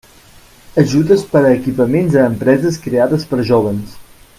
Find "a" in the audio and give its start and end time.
1.49-1.53, 2.21-2.27